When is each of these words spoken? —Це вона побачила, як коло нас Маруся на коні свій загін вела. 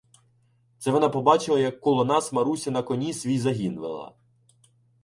—Це 0.77 0.91
вона 0.91 1.09
побачила, 1.09 1.59
як 1.59 1.79
коло 1.81 2.05
нас 2.05 2.33
Маруся 2.33 2.71
на 2.71 2.83
коні 2.83 3.13
свій 3.13 3.39
загін 3.39 3.79
вела. 3.79 4.11